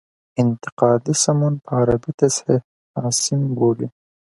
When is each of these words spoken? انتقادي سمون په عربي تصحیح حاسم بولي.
انتقادي 0.41 1.13
سمون 1.23 1.53
په 1.63 1.69
عربي 1.79 2.11
تصحیح 2.21 2.61
حاسم 3.01 3.41
بولي. 3.57 3.87